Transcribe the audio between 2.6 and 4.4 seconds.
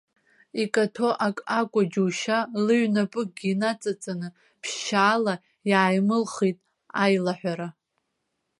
лыҩнапыкгьы наҵаҵаны,